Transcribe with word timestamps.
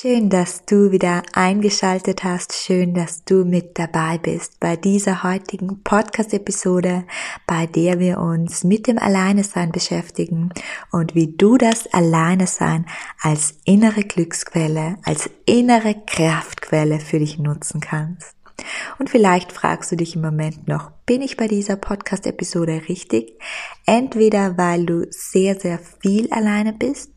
Schön, 0.00 0.30
dass 0.30 0.64
du 0.64 0.92
wieder 0.92 1.22
eingeschaltet 1.34 2.24
hast. 2.24 2.54
Schön, 2.54 2.94
dass 2.94 3.22
du 3.22 3.44
mit 3.44 3.78
dabei 3.78 4.16
bist 4.16 4.58
bei 4.58 4.74
dieser 4.74 5.22
heutigen 5.24 5.82
Podcast-Episode, 5.82 7.04
bei 7.46 7.66
der 7.66 7.98
wir 7.98 8.18
uns 8.18 8.64
mit 8.64 8.86
dem 8.86 8.96
Alleinesein 8.96 9.72
beschäftigen 9.72 10.54
und 10.90 11.14
wie 11.14 11.36
du 11.36 11.58
das 11.58 11.86
Alleinesein 11.92 12.86
als 13.20 13.58
innere 13.66 14.00
Glücksquelle, 14.00 14.96
als 15.04 15.28
innere 15.44 15.94
Kraftquelle 16.06 16.98
für 16.98 17.18
dich 17.18 17.38
nutzen 17.38 17.82
kannst. 17.82 18.39
Und 18.98 19.10
vielleicht 19.10 19.52
fragst 19.52 19.92
du 19.92 19.96
dich 19.96 20.16
im 20.16 20.22
Moment 20.22 20.68
noch, 20.68 20.90
bin 21.06 21.22
ich 21.22 21.36
bei 21.36 21.48
dieser 21.48 21.76
Podcast-Episode 21.76 22.82
richtig? 22.88 23.38
Entweder 23.86 24.56
weil 24.58 24.86
du 24.86 25.06
sehr, 25.10 25.58
sehr 25.58 25.78
viel 26.00 26.32
alleine 26.32 26.72
bist 26.72 27.12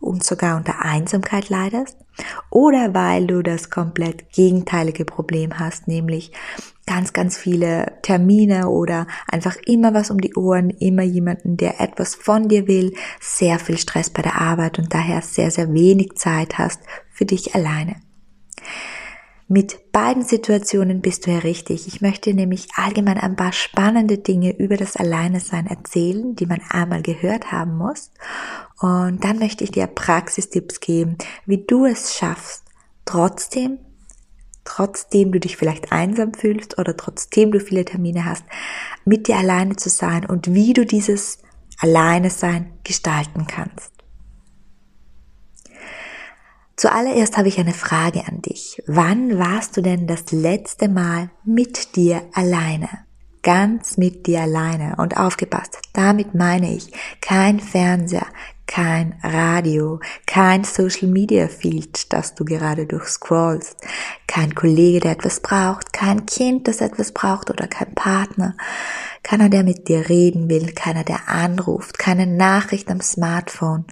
und 0.00 0.24
sogar 0.24 0.56
unter 0.56 0.82
Einsamkeit 0.82 1.48
leidest, 1.48 1.96
oder 2.50 2.94
weil 2.94 3.26
du 3.26 3.42
das 3.42 3.70
komplett 3.70 4.32
gegenteilige 4.32 5.04
Problem 5.04 5.58
hast, 5.58 5.86
nämlich 5.86 6.32
ganz, 6.86 7.12
ganz 7.12 7.36
viele 7.36 7.98
Termine 8.02 8.68
oder 8.68 9.06
einfach 9.28 9.56
immer 9.66 9.92
was 9.92 10.10
um 10.10 10.20
die 10.20 10.34
Ohren, 10.34 10.70
immer 10.70 11.02
jemanden, 11.02 11.56
der 11.56 11.80
etwas 11.80 12.14
von 12.14 12.48
dir 12.48 12.68
will, 12.68 12.94
sehr 13.20 13.58
viel 13.58 13.76
Stress 13.76 14.08
bei 14.10 14.22
der 14.22 14.40
Arbeit 14.40 14.78
und 14.78 14.94
daher 14.94 15.20
sehr, 15.22 15.50
sehr 15.50 15.72
wenig 15.72 16.14
Zeit 16.14 16.58
hast 16.58 16.80
für 17.10 17.26
dich 17.26 17.54
alleine. 17.54 17.96
Mit 19.48 19.92
beiden 19.92 20.24
Situationen 20.24 21.00
bist 21.00 21.26
du 21.26 21.30
ja 21.30 21.38
richtig. 21.38 21.86
Ich 21.86 22.00
möchte 22.00 22.34
nämlich 22.34 22.66
allgemein 22.74 23.16
ein 23.16 23.36
paar 23.36 23.52
spannende 23.52 24.18
Dinge 24.18 24.58
über 24.58 24.76
das 24.76 24.96
Alleinesein 24.96 25.68
erzählen, 25.68 26.34
die 26.34 26.46
man 26.46 26.60
einmal 26.68 27.00
gehört 27.00 27.52
haben 27.52 27.78
muss. 27.78 28.10
Und 28.80 29.22
dann 29.22 29.38
möchte 29.38 29.62
ich 29.62 29.70
dir 29.70 29.86
Praxistipps 29.86 30.80
geben, 30.80 31.16
wie 31.46 31.64
du 31.64 31.84
es 31.84 32.16
schaffst, 32.16 32.64
trotzdem, 33.04 33.78
trotzdem 34.64 35.30
du 35.30 35.38
dich 35.38 35.56
vielleicht 35.56 35.92
einsam 35.92 36.34
fühlst 36.34 36.80
oder 36.80 36.96
trotzdem 36.96 37.52
du 37.52 37.60
viele 37.60 37.84
Termine 37.84 38.24
hast, 38.24 38.44
mit 39.04 39.28
dir 39.28 39.36
alleine 39.36 39.76
zu 39.76 39.90
sein 39.90 40.26
und 40.26 40.52
wie 40.54 40.72
du 40.72 40.84
dieses 40.84 41.38
Alleinesein 41.78 42.72
gestalten 42.82 43.46
kannst. 43.46 43.95
Zuallererst 46.76 47.38
habe 47.38 47.48
ich 47.48 47.58
eine 47.58 47.72
Frage 47.72 48.26
an 48.26 48.42
dich. 48.42 48.82
Wann 48.86 49.38
warst 49.38 49.78
du 49.78 49.80
denn 49.80 50.06
das 50.06 50.30
letzte 50.30 50.88
Mal 50.88 51.30
mit 51.42 51.96
dir 51.96 52.22
alleine? 52.34 52.88
Ganz 53.42 53.96
mit 53.96 54.26
dir 54.26 54.42
alleine 54.42 54.96
und 54.98 55.16
aufgepasst. 55.16 55.78
Damit 55.94 56.34
meine 56.34 56.74
ich 56.74 56.92
kein 57.22 57.60
Fernseher, 57.60 58.26
kein 58.66 59.14
Radio, 59.22 60.00
kein 60.26 60.64
Social 60.64 61.08
Media 61.08 61.48
Feed, 61.48 62.12
das 62.12 62.34
du 62.34 62.44
gerade 62.44 62.84
durchscrollst, 62.84 63.76
kein 64.26 64.54
Kollege, 64.54 65.00
der 65.00 65.12
etwas 65.12 65.40
braucht, 65.40 65.94
kein 65.94 66.26
Kind, 66.26 66.68
das 66.68 66.82
etwas 66.82 67.12
braucht 67.12 67.48
oder 67.48 67.68
kein 67.68 67.94
Partner, 67.94 68.54
keiner, 69.22 69.48
der 69.48 69.62
mit 69.62 69.88
dir 69.88 70.10
reden 70.10 70.50
will, 70.50 70.72
keiner, 70.72 71.04
der 71.04 71.28
anruft, 71.28 71.98
keine 71.98 72.26
Nachricht 72.26 72.90
am 72.90 73.00
Smartphone. 73.00 73.84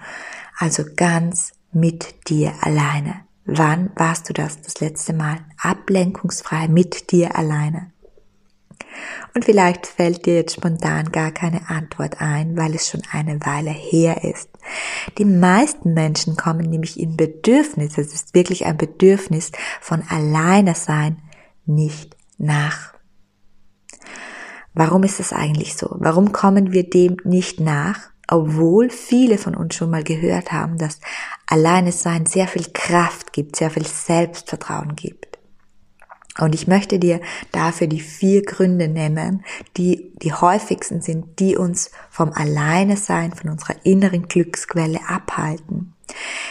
Also 0.58 0.82
ganz 0.96 1.52
mit 1.74 2.28
dir 2.28 2.52
alleine. 2.60 3.24
Wann 3.44 3.90
warst 3.96 4.28
du 4.28 4.32
das 4.32 4.60
das 4.62 4.80
letzte 4.80 5.12
Mal 5.12 5.38
ablenkungsfrei 5.58 6.68
mit 6.68 7.10
dir 7.12 7.36
alleine? 7.36 7.90
Und 9.34 9.44
vielleicht 9.44 9.86
fällt 9.86 10.24
dir 10.24 10.36
jetzt 10.36 10.54
spontan 10.54 11.10
gar 11.10 11.32
keine 11.32 11.68
Antwort 11.68 12.20
ein, 12.20 12.56
weil 12.56 12.74
es 12.74 12.88
schon 12.88 13.02
eine 13.10 13.40
Weile 13.44 13.70
her 13.70 14.22
ist. 14.22 14.48
Die 15.18 15.24
meisten 15.24 15.94
Menschen 15.94 16.36
kommen 16.36 16.70
nämlich 16.70 16.98
im 17.00 17.16
Bedürfnis, 17.16 17.98
es 17.98 18.14
ist 18.14 18.34
wirklich 18.34 18.66
ein 18.66 18.76
Bedürfnis 18.76 19.50
von 19.80 20.02
alleine 20.08 20.74
sein, 20.74 21.20
nicht 21.66 22.16
nach. 22.38 22.94
Warum 24.72 25.02
ist 25.02 25.20
es 25.20 25.32
eigentlich 25.32 25.76
so? 25.76 25.96
Warum 25.98 26.32
kommen 26.32 26.72
wir 26.72 26.88
dem 26.88 27.16
nicht 27.24 27.60
nach? 27.60 28.13
Obwohl 28.28 28.90
viele 28.90 29.38
von 29.38 29.54
uns 29.54 29.74
schon 29.74 29.90
mal 29.90 30.04
gehört 30.04 30.52
haben, 30.52 30.78
dass 30.78 31.00
alleine 31.46 31.92
sein 31.92 32.26
sehr 32.26 32.48
viel 32.48 32.66
Kraft 32.72 33.32
gibt, 33.32 33.56
sehr 33.56 33.70
viel 33.70 33.86
Selbstvertrauen 33.86 34.96
gibt. 34.96 35.38
Und 36.40 36.54
ich 36.54 36.66
möchte 36.66 36.98
dir 36.98 37.20
dafür 37.52 37.86
die 37.86 38.00
vier 38.00 38.42
Gründe 38.42 38.88
nennen, 38.88 39.44
die 39.76 40.12
die 40.20 40.32
häufigsten 40.32 41.00
sind, 41.00 41.38
die 41.38 41.56
uns 41.56 41.92
vom 42.10 42.32
Alleine 42.32 42.96
sein, 42.96 43.32
von 43.32 43.50
unserer 43.50 43.76
inneren 43.84 44.26
Glücksquelle 44.26 44.98
abhalten. 45.08 45.93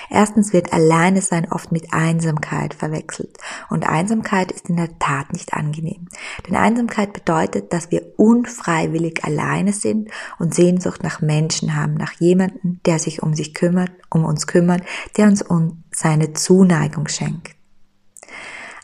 Erstens 0.10 0.54
wird 0.54 0.74
Alleine 0.74 1.22
sein 1.22 1.52
oft 1.52 1.72
mit 1.72 1.94
Einsamkeit 1.94 2.74
verwechselt. 2.74 3.38
Und 3.70 3.88
Einsamkeit 3.88 4.52
ist 4.52 4.70
in 4.70 4.78
der 4.78 5.00
Tat 5.00 5.34
nicht 5.34 5.54
angenehm. 5.54 6.08
Denn 6.48 6.56
Einsamkeit 6.56 7.14
bedeutet, 7.14 7.74
dass 7.74 7.92
wir 7.92 8.14
unfreiwillig 8.18 9.24
alleine 9.24 9.74
sind 9.74 10.10
und 10.40 10.54
Sehnsucht 10.54 11.04
nach 11.04 11.22
Menschen 11.22 11.76
haben, 11.76 11.96
nach 11.96 12.14
jemandem, 12.20 12.80
der 12.86 13.00
sich 13.00 13.24
um 13.24 13.34
sich 13.34 13.54
kümmert, 13.54 13.92
um 14.10 14.26
uns 14.26 14.48
kümmert, 14.48 14.84
der 15.18 15.28
uns 15.28 15.44
seine 15.92 16.34
Zuneigung 16.34 17.08
schenkt. 17.08 17.56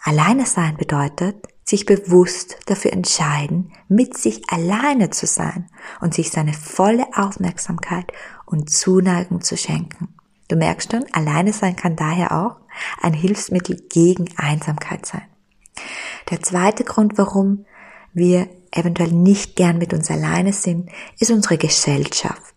Alleine 0.04 0.46
sein 0.46 0.78
bedeutet, 0.78 1.36
sich 1.64 1.86
bewusst 1.86 2.58
dafür 2.66 2.94
entscheiden, 2.94 3.72
mit 3.88 4.18
sich 4.18 4.50
alleine 4.50 5.12
zu 5.12 5.28
sein 5.28 5.70
und 6.02 6.16
sich 6.16 6.32
seine 6.32 6.54
volle 6.54 7.06
Aufmerksamkeit 7.14 8.12
und 8.46 8.72
Zuneigung 8.72 9.42
zu 9.42 9.56
schenken. 9.56 10.16
Du 10.50 10.56
merkst 10.56 10.92
schon, 10.92 11.06
alleine 11.14 11.54
sein 11.54 11.76
kann 11.76 11.96
daher 11.96 12.32
auch 12.34 12.58
ein 13.02 13.14
Hilfsmittel 13.14 13.78
gegen 13.90 14.26
Einsamkeit 14.36 15.06
sein. 15.06 15.24
Der 16.30 16.42
zweite 16.42 16.84
Grund, 16.84 17.18
warum 17.18 17.66
wir 18.14 18.50
eventuell 18.72 19.12
nicht 19.12 19.56
gern 19.56 19.78
mit 19.78 19.94
uns 19.94 20.12
alleine 20.12 20.52
sind, 20.52 20.90
ist 21.20 21.32
unsere 21.32 21.58
Gesellschaft. 21.58 22.56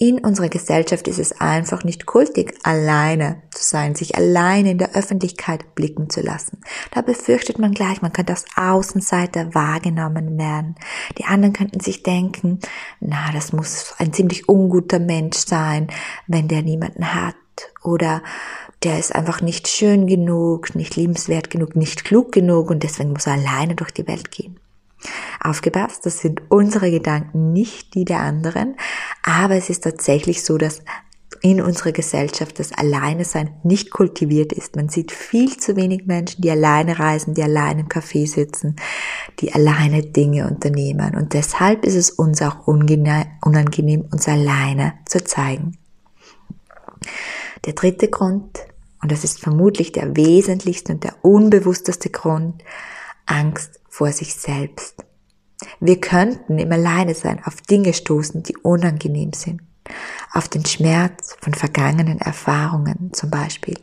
In 0.00 0.20
unserer 0.20 0.48
Gesellschaft 0.48 1.08
ist 1.08 1.18
es 1.18 1.40
einfach 1.40 1.82
nicht 1.82 2.06
kultig, 2.06 2.54
alleine 2.62 3.42
zu 3.50 3.64
sein, 3.64 3.96
sich 3.96 4.14
alleine 4.14 4.70
in 4.70 4.78
der 4.78 4.94
Öffentlichkeit 4.94 5.74
blicken 5.74 6.08
zu 6.08 6.20
lassen. 6.20 6.60
Da 6.92 7.00
befürchtet 7.00 7.58
man 7.58 7.72
gleich, 7.72 8.00
man 8.00 8.12
könnte 8.12 8.32
als 8.32 8.44
Außenseiter 8.54 9.56
wahrgenommen 9.56 10.38
werden. 10.38 10.76
Die 11.18 11.24
anderen 11.24 11.52
könnten 11.52 11.80
sich 11.80 12.04
denken, 12.04 12.60
na, 13.00 13.32
das 13.32 13.52
muss 13.52 13.96
ein 13.98 14.12
ziemlich 14.12 14.48
unguter 14.48 15.00
Mensch 15.00 15.38
sein, 15.38 15.88
wenn 16.28 16.46
der 16.46 16.62
niemanden 16.62 17.12
hat. 17.12 17.34
Oder 17.82 18.22
der 18.84 19.00
ist 19.00 19.12
einfach 19.12 19.40
nicht 19.40 19.66
schön 19.66 20.06
genug, 20.06 20.76
nicht 20.76 20.94
liebenswert 20.94 21.50
genug, 21.50 21.74
nicht 21.74 22.04
klug 22.04 22.30
genug 22.30 22.70
und 22.70 22.84
deswegen 22.84 23.14
muss 23.14 23.26
er 23.26 23.32
alleine 23.32 23.74
durch 23.74 23.90
die 23.90 24.06
Welt 24.06 24.30
gehen. 24.30 24.60
Aufgepasst, 25.40 26.04
das 26.04 26.18
sind 26.20 26.42
unsere 26.48 26.90
Gedanken, 26.90 27.52
nicht 27.52 27.94
die 27.94 28.04
der 28.04 28.20
anderen, 28.20 28.76
aber 29.22 29.54
es 29.54 29.70
ist 29.70 29.84
tatsächlich 29.84 30.42
so, 30.44 30.58
dass 30.58 30.82
in 31.40 31.60
unserer 31.60 31.92
Gesellschaft 31.92 32.58
das 32.58 32.72
Alleine 32.72 33.24
sein 33.24 33.50
nicht 33.62 33.90
kultiviert 33.90 34.52
ist. 34.52 34.76
Man 34.76 34.88
sieht 34.88 35.12
viel 35.12 35.56
zu 35.56 35.76
wenig 35.76 36.06
Menschen, 36.06 36.42
die 36.42 36.50
alleine 36.50 36.98
reisen, 36.98 37.34
die 37.34 37.42
alleine 37.42 37.82
im 37.82 37.88
Café 37.88 38.26
sitzen, 38.26 38.76
die 39.40 39.52
alleine 39.52 40.02
Dinge 40.02 40.48
unternehmen. 40.48 41.14
Und 41.14 41.34
deshalb 41.34 41.84
ist 41.84 41.94
es 41.94 42.10
uns 42.10 42.42
auch 42.42 42.66
unangenehm, 42.66 44.06
uns 44.10 44.26
alleine 44.26 44.94
zu 45.06 45.22
zeigen. 45.22 45.78
Der 47.64 47.74
dritte 47.74 48.08
Grund, 48.08 48.58
und 49.02 49.12
das 49.12 49.24
ist 49.24 49.40
vermutlich 49.40 49.92
der 49.92 50.16
wesentlichste 50.16 50.92
und 50.92 51.04
der 51.04 51.14
unbewussteste 51.22 52.10
Grund, 52.10 52.64
Angst 53.26 53.77
vor 53.88 54.12
sich 54.12 54.34
selbst. 54.34 55.04
Wir 55.80 56.00
könnten 56.00 56.58
im 56.58 56.70
Alleinesein 56.70 57.42
auf 57.44 57.60
Dinge 57.60 57.92
stoßen, 57.92 58.42
die 58.42 58.56
unangenehm 58.58 59.32
sind, 59.32 59.60
auf 60.32 60.48
den 60.48 60.64
Schmerz 60.64 61.36
von 61.40 61.54
vergangenen 61.54 62.20
Erfahrungen 62.20 63.10
zum 63.12 63.30
Beispiel. 63.30 63.78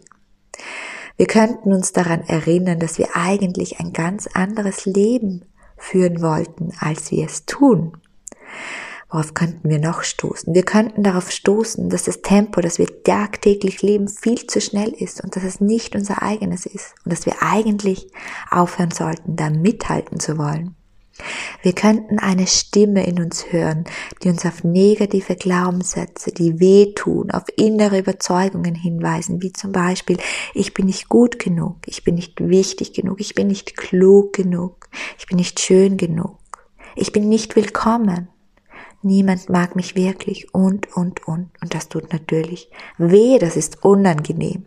Wir 1.17 1.27
könnten 1.27 1.73
uns 1.73 1.93
daran 1.93 2.21
erinnern, 2.21 2.79
dass 2.79 2.97
wir 2.97 3.15
eigentlich 3.15 3.79
ein 3.79 3.93
ganz 3.93 4.27
anderes 4.27 4.85
Leben 4.85 5.45
führen 5.77 6.21
wollten, 6.21 6.71
als 6.79 7.11
wir 7.11 7.25
es 7.25 7.45
tun. 7.45 7.97
Worauf 9.15 9.33
könnten 9.33 9.69
wir 9.69 9.79
noch 9.79 10.03
stoßen? 10.03 10.53
Wir 10.53 10.63
könnten 10.63 11.01
darauf 11.01 11.31
stoßen, 11.31 11.89
dass 11.89 12.03
das 12.03 12.21
Tempo, 12.21 12.59
das 12.59 12.79
wir 12.79 13.01
tagtäglich 13.01 13.81
leben, 13.81 14.09
viel 14.09 14.45
zu 14.45 14.59
schnell 14.59 14.89
ist 14.89 15.23
und 15.23 15.37
dass 15.37 15.45
es 15.45 15.61
nicht 15.61 15.95
unser 15.95 16.21
eigenes 16.21 16.65
ist 16.65 16.95
und 17.05 17.13
dass 17.13 17.25
wir 17.25 17.35
eigentlich 17.39 18.09
aufhören 18.51 18.91
sollten, 18.91 19.37
da 19.37 19.49
mithalten 19.49 20.19
zu 20.19 20.37
wollen. 20.37 20.75
Wir 21.61 21.71
könnten 21.71 22.19
eine 22.19 22.45
Stimme 22.45 23.07
in 23.07 23.21
uns 23.21 23.53
hören, 23.53 23.85
die 24.21 24.27
uns 24.27 24.45
auf 24.45 24.65
negative 24.65 25.37
Glaubenssätze, 25.37 26.33
die 26.33 26.59
wehtun, 26.59 27.31
auf 27.31 27.45
innere 27.55 27.99
Überzeugungen 27.99 28.75
hinweisen, 28.75 29.41
wie 29.41 29.53
zum 29.53 29.71
Beispiel, 29.71 30.17
ich 30.53 30.73
bin 30.73 30.87
nicht 30.87 31.07
gut 31.07 31.39
genug, 31.39 31.77
ich 31.85 32.03
bin 32.03 32.15
nicht 32.15 32.41
wichtig 32.41 32.91
genug, 32.91 33.21
ich 33.21 33.33
bin 33.33 33.47
nicht 33.47 33.77
klug 33.77 34.33
genug, 34.33 34.89
ich 35.17 35.25
bin 35.25 35.37
nicht 35.37 35.61
schön 35.61 35.95
genug, 35.95 36.37
ich 36.97 37.13
bin 37.13 37.29
nicht 37.29 37.55
willkommen. 37.55 38.27
Niemand 39.05 39.49
mag 39.49 39.75
mich 39.75 39.95
wirklich 39.95 40.51
und, 40.51 40.97
und, 40.97 41.27
und. 41.27 41.51
Und 41.61 41.75
das 41.75 41.89
tut 41.89 42.11
natürlich 42.11 42.71
weh, 42.97 43.37
das 43.37 43.55
ist 43.55 43.85
unangenehm. 43.85 44.65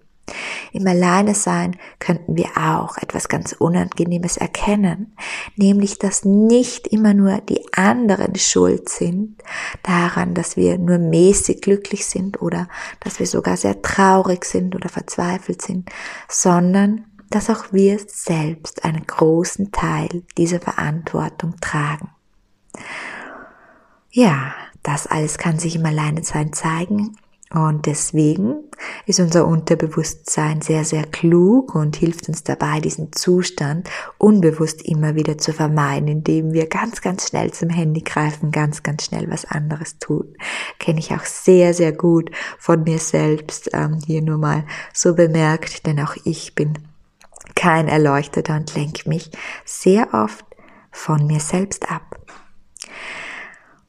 Im 0.73 0.87
Alleine 0.87 1.35
sein 1.35 1.76
könnten 1.99 2.37
wir 2.37 2.50
auch 2.56 2.99
etwas 2.99 3.29
ganz 3.29 3.52
Unangenehmes 3.52 4.37
erkennen, 4.37 5.17
nämlich 5.56 5.99
dass 5.99 6.25
nicht 6.25 6.87
immer 6.87 7.14
nur 7.14 7.38
die 7.40 7.67
anderen 7.73 8.37
schuld 8.37 8.88
sind 8.88 9.43
daran, 9.82 10.35
dass 10.35 10.56
wir 10.56 10.79
nur 10.79 10.99
mäßig 10.99 11.61
glücklich 11.61 12.06
sind 12.06 12.40
oder 12.40 12.69
dass 13.00 13.19
wir 13.19 13.26
sogar 13.26 13.56
sehr 13.56 13.82
traurig 13.82 14.44
sind 14.44 14.76
oder 14.76 14.88
verzweifelt 14.88 15.62
sind, 15.62 15.90
sondern 16.29 17.06
dass 17.31 17.50
auch 17.50 17.73
wir 17.73 17.99
selbst 18.06 18.85
einen 18.85 19.05
großen 19.05 19.73
Teil 19.73 20.23
dieser 20.37 20.61
Verantwortung 20.61 21.56
tragen. 21.61 22.11
Ja, 24.19 24.53
das 24.82 25.06
alles 25.06 25.38
kann 25.38 25.61
sich 25.61 25.76
im 25.76 25.87
Alleinesein 25.87 26.53
zeigen 26.53 27.17
und 27.55 27.87
deswegen 27.87 28.65
ist 29.06 29.20
unser 29.20 29.47
Unterbewusstsein 29.47 30.61
sehr, 30.61 30.85
sehr 30.85 31.05
klug 31.05 31.76
und 31.76 31.94
hilft 31.94 32.29
uns 32.29 32.43
dabei, 32.43 32.81
diesen 32.81 33.12
Zustand 33.12 33.88
unbewusst 34.19 34.82
immer 34.82 35.15
wieder 35.15 35.38
zu 35.38 35.53
vermeiden, 35.53 36.09
indem 36.09 36.53
wir 36.53 36.67
ganz, 36.67 37.00
ganz 37.00 37.29
schnell 37.29 37.53
zum 37.53 37.70
Handy 37.70 38.00
greifen, 38.00 38.50
ganz, 38.50 38.82
ganz 38.82 39.05
schnell 39.05 39.31
was 39.31 39.44
anderes 39.44 40.00
tun. 40.00 40.35
Kenne 40.81 40.99
ich 40.99 41.12
auch 41.12 41.25
sehr, 41.25 41.73
sehr 41.73 41.93
gut 41.93 42.32
von 42.59 42.82
mir 42.82 42.99
selbst, 42.99 43.71
ähm, 43.73 44.00
hier 44.05 44.21
nur 44.21 44.38
mal 44.38 44.64
so 44.93 45.14
bemerkt, 45.14 45.87
denn 45.87 46.00
auch 46.00 46.17
ich 46.25 46.56
bin 46.56 46.76
kein 47.55 47.87
Erleuchteter 47.87 48.56
und 48.56 48.75
lenke 48.75 49.09
mich 49.09 49.31
sehr 49.64 50.12
oft 50.12 50.44
von 50.91 51.25
mir 51.29 51.38
selbst 51.38 51.88
ab. 51.88 52.18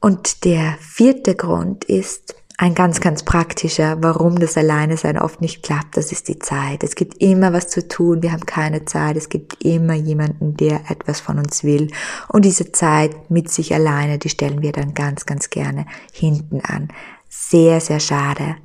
Und 0.00 0.44
der 0.44 0.76
vierte 0.80 1.34
Grund 1.34 1.84
ist, 1.84 2.34
ein 2.60 2.74
ganz, 2.74 3.00
ganz 3.00 3.22
praktischer, 3.22 3.96
warum 4.02 4.38
das 4.38 4.58
Alleine 4.58 4.98
sein 4.98 5.16
oft 5.18 5.40
nicht 5.40 5.62
klappt, 5.62 5.96
das 5.96 6.12
ist 6.12 6.28
die 6.28 6.38
Zeit. 6.38 6.84
Es 6.84 6.94
gibt 6.94 7.22
immer 7.22 7.54
was 7.54 7.68
zu 7.68 7.88
tun, 7.88 8.22
wir 8.22 8.32
haben 8.32 8.44
keine 8.44 8.84
Zeit, 8.84 9.16
es 9.16 9.30
gibt 9.30 9.64
immer 9.64 9.94
jemanden, 9.94 10.58
der 10.58 10.82
etwas 10.90 11.20
von 11.20 11.38
uns 11.38 11.64
will. 11.64 11.90
Und 12.28 12.44
diese 12.44 12.70
Zeit 12.70 13.30
mit 13.30 13.50
sich 13.50 13.72
alleine, 13.72 14.18
die 14.18 14.28
stellen 14.28 14.60
wir 14.60 14.72
dann 14.72 14.92
ganz, 14.92 15.24
ganz 15.24 15.48
gerne 15.48 15.86
hinten 16.12 16.60
an. 16.60 16.88
Sehr, 17.30 17.80
sehr 17.80 17.98
schade. 17.98 18.56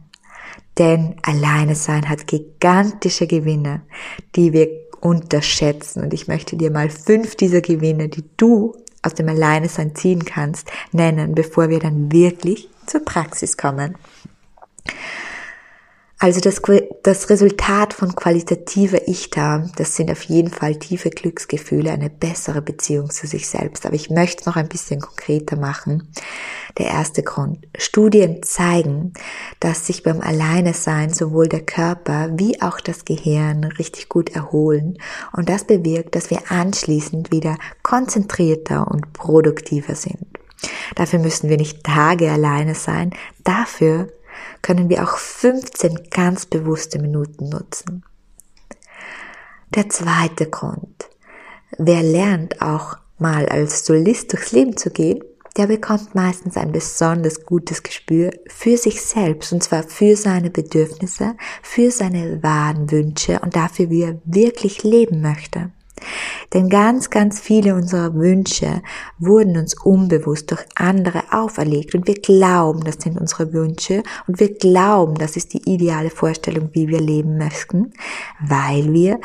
Denn 0.77 1.15
alleine 1.21 1.75
sein 1.75 2.09
hat 2.09 2.27
gigantische 2.27 3.27
Gewinne, 3.27 3.83
die 4.35 4.51
wir 4.51 4.67
unterschätzen. 4.99 6.03
Und 6.03 6.13
ich 6.13 6.27
möchte 6.27 6.57
dir 6.57 6.69
mal 6.69 6.89
fünf 6.89 7.37
dieser 7.37 7.61
Gewinne, 7.61 8.09
die 8.09 8.25
du 8.35 8.75
aus 9.05 9.13
dem 9.13 9.29
Alleine 9.29 9.69
sein 9.69 9.95
ziehen 9.95 10.25
kannst, 10.25 10.69
nennen, 10.91 11.35
bevor 11.35 11.69
wir 11.69 11.79
dann 11.79 12.11
wirklich 12.11 12.69
zur 12.85 13.03
Praxis 13.03 13.57
kommen. 13.57 13.95
Also 16.17 16.39
das, 16.39 16.61
das 17.03 17.29
Resultat 17.29 17.93
von 17.93 18.15
qualitativer 18.15 19.07
Ich-Da, 19.07 19.69
das 19.75 19.95
sind 19.95 20.09
auf 20.09 20.23
jeden 20.23 20.49
Fall 20.49 20.77
tiefe 20.77 21.09
Glücksgefühle, 21.09 21.91
eine 21.91 22.09
bessere 22.09 22.61
Beziehung 22.61 23.09
zu 23.09 23.27
sich 23.27 23.47
selbst. 23.47 23.85
Aber 23.85 23.95
ich 23.95 24.09
möchte 24.09 24.41
es 24.41 24.45
noch 24.45 24.55
ein 24.55 24.69
bisschen 24.69 25.01
konkreter 25.01 25.57
machen. 25.57 26.07
Der 26.77 26.87
erste 26.87 27.23
Grund. 27.23 27.65
Studien 27.77 28.43
zeigen, 28.43 29.13
dass 29.61 29.87
sich 29.87 30.03
beim 30.03 30.19
Alleinesein 30.19 31.13
sowohl 31.13 31.47
der 31.47 31.61
Körper 31.61 32.29
wie 32.33 32.61
auch 32.61 32.81
das 32.81 33.05
Gehirn 33.05 33.63
richtig 33.63 34.09
gut 34.09 34.29
erholen. 34.35 34.97
Und 35.31 35.47
das 35.47 35.63
bewirkt, 35.63 36.15
dass 36.15 36.29
wir 36.29 36.51
anschließend 36.51 37.31
wieder 37.31 37.57
konzentrierter 37.81 38.89
und 38.89 39.13
produktiver 39.13 39.95
sind. 39.95 40.27
Dafür 40.95 41.19
müssen 41.19 41.49
wir 41.49 41.57
nicht 41.57 41.83
Tage 41.83 42.29
alleine 42.31 42.75
sein. 42.75 43.11
Dafür 43.43 44.09
können 44.61 44.89
wir 44.89 45.03
auch 45.03 45.17
15 45.17 46.09
ganz 46.09 46.45
bewusste 46.45 46.99
Minuten 46.99 47.49
nutzen. 47.49 48.03
Der 49.73 49.89
zweite 49.89 50.49
Grund. 50.49 51.09
Wer 51.77 52.03
lernt 52.03 52.61
auch 52.61 52.97
mal 53.17 53.47
als 53.47 53.85
Solist 53.85 54.31
durchs 54.33 54.51
Leben 54.51 54.77
zu 54.77 54.89
gehen, 54.89 55.23
der 55.57 55.67
bekommt 55.67 56.15
meistens 56.15 56.57
ein 56.57 56.71
besonders 56.71 57.45
gutes 57.45 57.83
Gespür 57.83 58.31
für 58.47 58.77
sich 58.77 59.01
selbst 59.01 59.53
und 59.53 59.63
zwar 59.63 59.83
für 59.83 60.15
seine 60.15 60.49
Bedürfnisse, 60.49 61.35
für 61.61 61.91
seine 61.91 62.43
wahren 62.43 62.91
Wünsche 62.91 63.39
und 63.39 63.55
dafür, 63.55 63.89
wie 63.89 64.03
er 64.03 64.21
wirklich 64.25 64.83
leben 64.83 65.21
möchte. 65.21 65.71
Denn 66.53 66.69
ganz, 66.69 67.09
ganz 67.09 67.39
viele 67.39 67.73
unserer 67.73 68.13
Wünsche 68.15 68.81
wurden 69.17 69.57
uns 69.57 69.73
unbewusst 69.73 70.51
durch 70.51 70.63
andere 70.75 71.23
auferlegt 71.31 71.95
und 71.95 72.07
wir 72.07 72.15
glauben, 72.15 72.83
das 72.83 72.95
sind 72.99 73.19
unsere 73.19 73.53
Wünsche 73.53 74.03
und 74.27 74.39
wir 74.39 74.53
glauben, 74.53 75.15
das 75.15 75.37
ist 75.37 75.53
die 75.53 75.61
ideale 75.69 76.09
Vorstellung, 76.09 76.69
wie 76.73 76.89
wir 76.89 76.99
leben 76.99 77.37
möchten, 77.37 77.93
weil 78.45 78.91
wir 78.91 79.19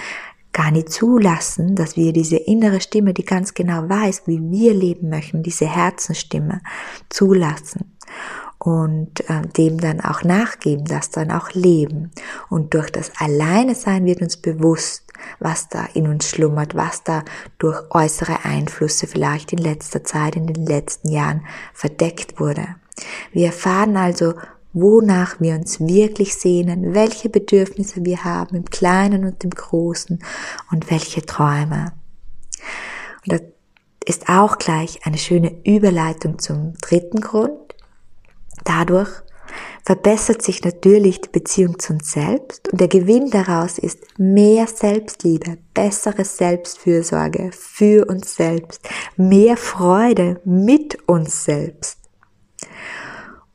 gar 0.52 0.70
nicht 0.70 0.90
zulassen, 0.90 1.76
dass 1.76 1.96
wir 1.96 2.12
diese 2.12 2.36
innere 2.36 2.80
Stimme, 2.80 3.14
die 3.14 3.24
ganz 3.24 3.54
genau 3.54 3.88
weiß, 3.88 4.22
wie 4.26 4.40
wir 4.50 4.74
leben 4.74 5.08
möchten, 5.08 5.42
diese 5.42 5.66
Herzensstimme 5.66 6.60
zulassen 7.08 7.96
und 8.58 9.28
äh, 9.30 9.42
dem 9.56 9.78
dann 9.78 10.00
auch 10.00 10.22
nachgeben, 10.22 10.84
das 10.84 11.10
dann 11.10 11.30
auch 11.30 11.52
leben. 11.52 12.10
Und 12.50 12.74
durch 12.74 12.90
das 12.90 13.10
Alleine 13.18 13.74
sein 13.74 14.04
wird 14.04 14.20
uns 14.20 14.36
bewusst, 14.36 15.10
was 15.38 15.68
da 15.68 15.86
in 15.94 16.06
uns 16.06 16.28
schlummert, 16.28 16.74
was 16.74 17.02
da 17.02 17.24
durch 17.58 17.82
äußere 17.90 18.44
Einflüsse 18.44 19.06
vielleicht 19.06 19.52
in 19.52 19.58
letzter 19.58 20.04
Zeit, 20.04 20.36
in 20.36 20.46
den 20.46 20.66
letzten 20.66 21.08
Jahren 21.08 21.46
verdeckt 21.72 22.38
wurde. 22.38 22.76
Wir 23.32 23.46
erfahren 23.46 23.96
also, 23.96 24.34
wonach 24.72 25.40
wir 25.40 25.54
uns 25.54 25.80
wirklich 25.80 26.34
sehnen, 26.34 26.94
welche 26.94 27.28
Bedürfnisse 27.28 28.04
wir 28.04 28.24
haben 28.24 28.56
im 28.56 28.64
Kleinen 28.64 29.24
und 29.24 29.42
im 29.44 29.50
Großen 29.50 30.22
und 30.70 30.90
welche 30.90 31.22
Träume. 31.22 31.92
Und 33.26 33.32
das 33.32 33.42
ist 34.06 34.28
auch 34.28 34.58
gleich 34.58 35.00
eine 35.04 35.18
schöne 35.18 35.60
Überleitung 35.64 36.38
zum 36.38 36.74
dritten 36.80 37.20
Grund, 37.20 37.70
Dadurch 38.64 39.10
verbessert 39.84 40.42
sich 40.42 40.62
natürlich 40.62 41.20
die 41.20 41.28
Beziehung 41.28 41.78
zu 41.78 41.94
uns 41.94 42.12
selbst 42.12 42.68
und 42.70 42.80
der 42.80 42.88
Gewinn 42.88 43.30
daraus 43.30 43.78
ist 43.78 44.18
mehr 44.18 44.66
Selbstliebe, 44.66 45.58
bessere 45.74 46.24
Selbstfürsorge 46.24 47.50
für 47.52 48.06
uns 48.06 48.34
selbst, 48.34 48.88
mehr 49.16 49.56
Freude 49.56 50.40
mit 50.44 50.98
uns 51.08 51.44
selbst. 51.44 51.99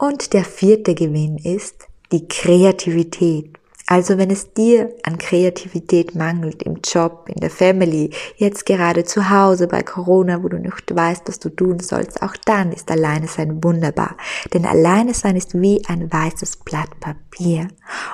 Und 0.08 0.34
der 0.34 0.44
vierte 0.44 0.94
Gewinn 0.94 1.40
ist 1.40 1.88
die 2.12 2.28
Kreativität. 2.28 3.58
Also 3.88 4.20
wenn 4.20 4.30
es 4.30 4.54
dir 4.54 4.94
an 5.02 5.18
Kreativität 5.18 6.14
mangelt 6.14 6.62
im 6.62 6.78
Job, 6.84 7.28
in 7.28 7.40
der 7.42 7.50
Family, 7.50 8.12
jetzt 8.38 8.68
gerade 8.68 9.04
zu 9.04 9.32
Hause 9.32 9.68
bei 9.68 9.82
Corona, 9.82 10.44
wo 10.44 10.48
du 10.48 10.60
nicht 10.60 10.96
weißt, 10.96 11.24
was 11.28 11.40
du 11.40 11.50
tun 11.50 11.80
sollst, 11.80 12.22
auch 12.22 12.36
dann 12.46 12.72
ist 12.72 12.92
alleine 12.92 13.28
sein 13.28 13.64
wunderbar. 13.64 14.16
Denn 14.54 14.68
alleine 14.68 15.16
sein 15.16 15.38
ist 15.38 15.60
wie 15.60 15.82
ein 15.88 16.14
weißes 16.14 16.58
Blatt 16.58 17.00
Papier. 17.00 17.68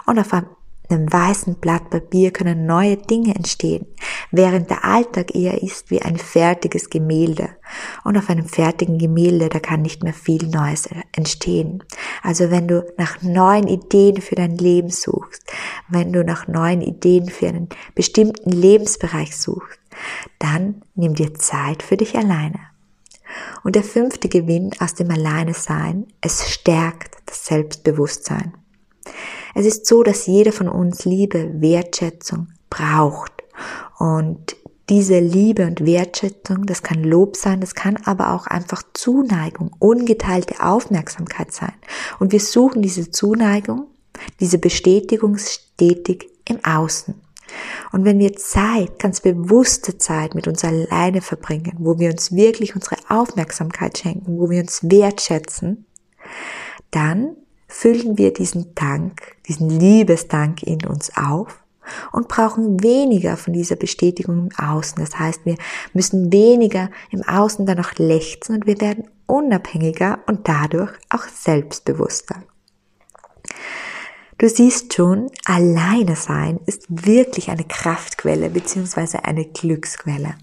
Und 0.05 0.17
auf 0.17 0.31
einem 0.91 1.11
weißen 1.11 1.55
Blatt 1.55 1.89
Papier 1.89 2.31
können 2.31 2.65
neue 2.65 2.97
Dinge 2.97 3.35
entstehen, 3.35 3.85
während 4.31 4.69
der 4.69 4.85
Alltag 4.85 5.35
eher 5.35 5.61
ist 5.61 5.91
wie 5.91 6.01
ein 6.01 6.17
fertiges 6.17 6.89
Gemälde. 6.89 7.49
Und 8.03 8.17
auf 8.17 8.29
einem 8.29 8.47
fertigen 8.47 8.97
Gemälde, 8.97 9.49
da 9.49 9.59
kann 9.59 9.81
nicht 9.81 10.03
mehr 10.03 10.13
viel 10.13 10.47
Neues 10.47 10.89
entstehen. 11.15 11.83
Also 12.21 12.51
wenn 12.51 12.67
du 12.67 12.85
nach 12.97 13.21
neuen 13.21 13.67
Ideen 13.67 14.21
für 14.21 14.35
dein 14.35 14.57
Leben 14.57 14.89
suchst, 14.89 15.43
wenn 15.89 16.11
du 16.11 16.23
nach 16.23 16.47
neuen 16.47 16.81
Ideen 16.81 17.29
für 17.29 17.47
einen 17.47 17.69
bestimmten 17.95 18.51
Lebensbereich 18.51 19.37
suchst, 19.37 19.79
dann 20.39 20.81
nimm 20.95 21.15
dir 21.15 21.33
Zeit 21.33 21.83
für 21.83 21.97
dich 21.97 22.17
alleine. 22.17 22.59
Und 23.63 23.75
der 23.75 23.83
fünfte 23.83 24.27
Gewinn 24.27 24.71
aus 24.79 24.95
dem 24.95 25.09
Alleine 25.11 25.53
sein, 25.53 26.07
es 26.21 26.49
stärkt 26.51 27.15
das 27.25 27.45
Selbstbewusstsein. 27.45 28.53
Es 29.55 29.65
ist 29.65 29.85
so, 29.85 30.03
dass 30.03 30.27
jeder 30.27 30.51
von 30.51 30.69
uns 30.69 31.05
Liebe, 31.05 31.61
Wertschätzung 31.61 32.47
braucht. 32.69 33.31
Und 33.97 34.55
diese 34.89 35.19
Liebe 35.19 35.65
und 35.67 35.85
Wertschätzung, 35.85 36.65
das 36.65 36.83
kann 36.83 37.03
Lob 37.03 37.37
sein, 37.37 37.61
das 37.61 37.75
kann 37.75 37.97
aber 38.05 38.33
auch 38.33 38.47
einfach 38.47 38.83
Zuneigung, 38.93 39.71
ungeteilte 39.79 40.61
Aufmerksamkeit 40.61 41.51
sein. 41.53 41.73
Und 42.19 42.31
wir 42.31 42.39
suchen 42.39 42.81
diese 42.81 43.09
Zuneigung, 43.09 43.87
diese 44.39 44.57
Bestätigung 44.57 45.37
stetig 45.37 46.29
im 46.47 46.63
Außen. 46.65 47.15
Und 47.91 48.05
wenn 48.05 48.19
wir 48.19 48.35
Zeit, 48.35 48.99
ganz 48.99 49.21
bewusste 49.21 49.97
Zeit 49.97 50.35
mit 50.35 50.47
uns 50.47 50.63
alleine 50.63 51.21
verbringen, 51.21 51.75
wo 51.79 51.99
wir 51.99 52.09
uns 52.09 52.33
wirklich 52.33 52.75
unsere 52.75 52.97
Aufmerksamkeit 53.09 53.97
schenken, 53.97 54.39
wo 54.39 54.49
wir 54.49 54.61
uns 54.61 54.83
wertschätzen, 54.83 55.85
dann 56.91 57.35
füllen 57.71 58.17
wir 58.17 58.33
diesen 58.33 58.75
Dank, 58.75 59.37
diesen 59.47 59.69
Liebesdank 59.69 60.61
in 60.61 60.85
uns 60.85 61.15
auf 61.15 61.63
und 62.11 62.27
brauchen 62.27 62.83
weniger 62.83 63.37
von 63.37 63.53
dieser 63.53 63.75
Bestätigung 63.75 64.49
im 64.49 64.65
Außen. 64.65 65.03
Das 65.03 65.17
heißt, 65.17 65.45
wir 65.45 65.55
müssen 65.93 66.31
weniger 66.31 66.89
im 67.09 67.23
Außen 67.23 67.65
danach 67.65 67.95
lechzen 67.95 68.55
und 68.55 68.67
wir 68.67 68.79
werden 68.81 69.05
unabhängiger 69.25 70.19
und 70.27 70.47
dadurch 70.47 70.91
auch 71.09 71.23
selbstbewusster. 71.23 72.43
Du 74.37 74.49
siehst 74.49 74.93
schon, 74.93 75.29
alleine 75.45 76.15
sein 76.15 76.59
ist 76.65 76.85
wirklich 76.89 77.51
eine 77.51 77.63
Kraftquelle 77.63 78.49
beziehungsweise 78.49 79.23
eine 79.23 79.45
Glücksquelle. 79.45 80.33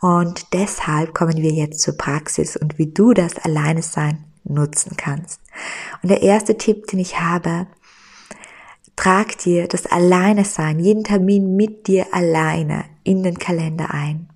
Und 0.00 0.52
deshalb 0.52 1.14
kommen 1.14 1.38
wir 1.38 1.50
jetzt 1.50 1.80
zur 1.80 1.96
Praxis 1.96 2.56
und 2.56 2.78
wie 2.78 2.92
du 2.92 3.14
das 3.14 3.38
Alleine 3.38 3.82
sein 3.82 4.24
nutzen 4.44 4.96
kannst. 4.96 5.40
Und 6.02 6.10
der 6.10 6.22
erste 6.22 6.56
Tipp, 6.56 6.86
den 6.86 7.00
ich 7.00 7.20
habe, 7.20 7.66
trag 8.96 9.38
dir 9.38 9.68
das 9.68 9.86
Alleine 9.86 10.44
sein, 10.44 10.80
jeden 10.80 11.04
Termin 11.04 11.56
mit 11.56 11.86
dir 11.86 12.06
alleine 12.12 12.84
in 13.04 13.22
den 13.22 13.38
Kalender 13.38 13.92
ein. 13.92 14.28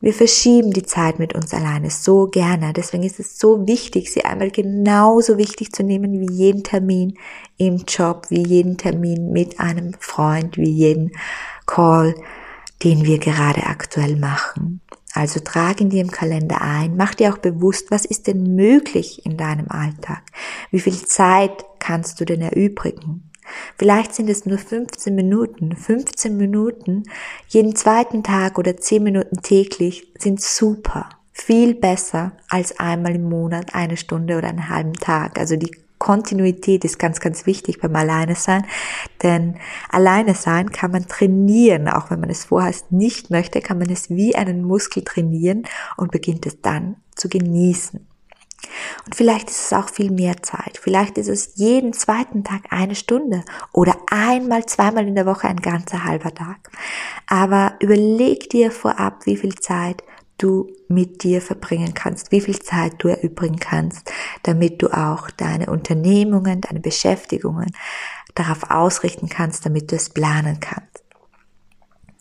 Wir 0.00 0.14
verschieben 0.14 0.70
die 0.70 0.84
Zeit 0.84 1.18
mit 1.18 1.34
uns 1.34 1.52
alleine 1.52 1.90
so 1.90 2.26
gerne. 2.26 2.72
Deswegen 2.72 3.02
ist 3.02 3.18
es 3.18 3.38
so 3.38 3.66
wichtig, 3.66 4.12
sie 4.12 4.24
einmal 4.24 4.50
genauso 4.50 5.38
wichtig 5.38 5.72
zu 5.72 5.82
nehmen 5.82 6.20
wie 6.20 6.32
jeden 6.32 6.62
Termin 6.62 7.18
im 7.56 7.78
Job, 7.88 8.26
wie 8.28 8.46
jeden 8.46 8.76
Termin 8.76 9.32
mit 9.32 9.58
einem 9.58 9.94
Freund, 9.98 10.56
wie 10.56 10.70
jeden 10.70 11.10
Call, 11.66 12.14
den 12.84 13.04
wir 13.04 13.18
gerade 13.18 13.64
aktuell 13.64 14.14
machen. 14.14 14.80
Also 15.14 15.40
trag 15.40 15.80
in 15.80 15.90
dir 15.90 16.02
im 16.02 16.10
Kalender 16.10 16.60
ein, 16.60 16.96
mach 16.96 17.14
dir 17.14 17.32
auch 17.32 17.38
bewusst, 17.38 17.90
was 17.90 18.04
ist 18.04 18.26
denn 18.26 18.54
möglich 18.54 19.24
in 19.24 19.36
deinem 19.36 19.68
Alltag? 19.68 20.22
Wie 20.70 20.80
viel 20.80 21.04
Zeit 21.04 21.64
kannst 21.78 22.20
du 22.20 22.24
denn 22.24 22.42
erübrigen? 22.42 23.28
Vielleicht 23.78 24.14
sind 24.14 24.28
es 24.28 24.44
nur 24.44 24.58
15 24.58 25.14
Minuten. 25.14 25.74
15 25.74 26.36
Minuten 26.36 27.04
jeden 27.48 27.74
zweiten 27.74 28.22
Tag 28.22 28.58
oder 28.58 28.76
10 28.76 29.02
Minuten 29.02 29.40
täglich 29.42 30.12
sind 30.18 30.40
super. 30.40 31.08
Viel 31.32 31.74
besser 31.74 32.32
als 32.48 32.78
einmal 32.78 33.14
im 33.14 33.28
Monat 33.28 33.74
eine 33.74 33.96
Stunde 33.96 34.36
oder 34.36 34.48
einen 34.48 34.68
halben 34.68 34.94
Tag. 34.94 35.38
Also 35.38 35.56
die 35.56 35.70
Kontinuität 35.98 36.84
ist 36.84 36.98
ganz, 36.98 37.20
ganz 37.20 37.46
wichtig 37.46 37.80
beim 37.80 37.94
Alleine 37.96 38.34
sein, 38.34 38.64
denn 39.22 39.56
alleine 39.90 40.34
sein 40.34 40.70
kann 40.70 40.92
man 40.92 41.06
trainieren, 41.06 41.88
auch 41.88 42.10
wenn 42.10 42.20
man 42.20 42.30
es 42.30 42.44
vorher 42.44 42.74
nicht 42.90 43.30
möchte, 43.30 43.60
kann 43.60 43.78
man 43.78 43.90
es 43.90 44.10
wie 44.10 44.34
einen 44.34 44.62
Muskel 44.62 45.02
trainieren 45.02 45.64
und 45.96 46.12
beginnt 46.12 46.46
es 46.46 46.60
dann 46.60 46.96
zu 47.14 47.28
genießen. 47.28 48.06
Und 49.06 49.14
vielleicht 49.14 49.48
ist 49.48 49.66
es 49.66 49.72
auch 49.72 49.88
viel 49.88 50.10
mehr 50.10 50.42
Zeit. 50.42 50.78
Vielleicht 50.80 51.16
ist 51.16 51.28
es 51.28 51.52
jeden 51.54 51.92
zweiten 51.92 52.44
Tag 52.44 52.64
eine 52.70 52.94
Stunde 52.94 53.44
oder 53.72 53.96
einmal, 54.10 54.66
zweimal 54.66 55.06
in 55.06 55.14
der 55.14 55.26
Woche 55.26 55.48
ein 55.48 55.60
ganzer 55.60 56.04
halber 56.04 56.34
Tag. 56.34 56.70
Aber 57.26 57.74
überleg 57.80 58.50
dir 58.50 58.70
vorab, 58.70 59.26
wie 59.26 59.36
viel 59.36 59.54
Zeit 59.54 60.02
du 60.38 60.72
mit 60.88 61.22
dir 61.22 61.42
verbringen 61.42 61.94
kannst, 61.94 62.32
wie 62.32 62.40
viel 62.40 62.58
Zeit 62.60 62.94
du 62.98 63.08
erübrigen 63.08 63.58
kannst, 63.58 64.10
damit 64.44 64.80
du 64.82 64.88
auch 64.88 65.30
deine 65.30 65.66
Unternehmungen, 65.66 66.60
deine 66.60 66.80
Beschäftigungen 66.80 67.72
darauf 68.34 68.70
ausrichten 68.70 69.28
kannst, 69.28 69.66
damit 69.66 69.90
du 69.90 69.96
es 69.96 70.10
planen 70.10 70.60
kannst. 70.60 71.04